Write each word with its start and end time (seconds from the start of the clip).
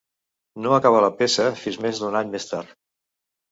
No 0.63 0.71
acabà 0.77 1.01
la 1.05 1.11
peça 1.19 1.47
fins 1.65 1.79
més 1.85 2.01
d'un 2.01 2.19
any 2.23 2.35
més 2.39 2.51
tard. 2.57 2.75